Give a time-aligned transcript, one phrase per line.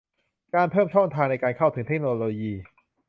[0.53, 2.53] การเพิ่มช่องทางในการเข้าถึงเทคโนโลยี